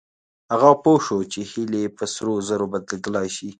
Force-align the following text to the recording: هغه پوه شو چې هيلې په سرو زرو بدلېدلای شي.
هغه 0.51 0.71
پوه 0.83 0.99
شو 1.05 1.17
چې 1.31 1.39
هيلې 1.51 1.83
په 1.97 2.03
سرو 2.13 2.33
زرو 2.49 2.65
بدلېدلای 2.73 3.27
شي. 3.35 3.49